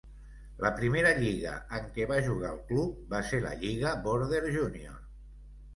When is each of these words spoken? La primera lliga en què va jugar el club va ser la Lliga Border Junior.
La 0.61 0.71
primera 0.77 1.11
lliga 1.19 1.51
en 1.81 1.85
què 1.99 2.07
va 2.13 2.17
jugar 2.29 2.55
el 2.55 2.59
club 2.73 3.05
va 3.15 3.21
ser 3.29 3.45
la 3.47 3.53
Lliga 3.63 3.95
Border 4.09 4.45
Junior. 4.59 4.99